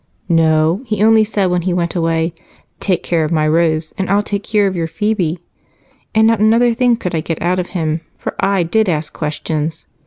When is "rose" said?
3.47-3.93